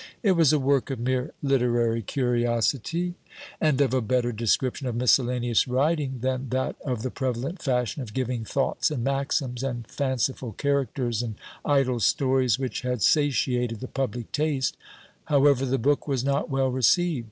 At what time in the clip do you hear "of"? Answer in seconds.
0.89-0.99, 3.81-3.93, 4.87-4.95, 6.83-7.03, 8.01-8.15